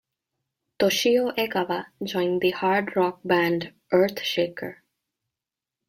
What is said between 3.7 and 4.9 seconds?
Earthshaker.